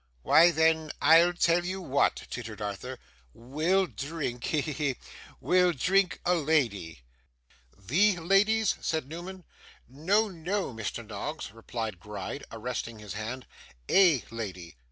'Why, 0.23 0.49
then, 0.49 0.91
I'll 0.99 1.31
tell 1.31 1.63
you 1.63 1.79
what,' 1.79 2.23
tittered 2.31 2.59
Arthur, 2.59 2.97
'we'll 3.35 3.85
drink 3.85 4.45
he, 4.45 4.61
he, 4.61 4.73
he! 4.73 4.95
we'll 5.39 5.73
drink 5.73 6.19
a 6.25 6.33
lady.' 6.33 7.03
'THE 7.77 8.17
ladies?' 8.17 8.73
said 8.81 9.07
Newman. 9.07 9.43
'No, 9.87 10.27
no, 10.27 10.73
Mr. 10.73 11.05
Noggs,' 11.05 11.51
replied 11.51 11.99
Gride, 11.99 12.43
arresting 12.51 12.97
his 12.97 13.13
hand, 13.13 13.45
'A 13.89 14.23
lady. 14.31 14.75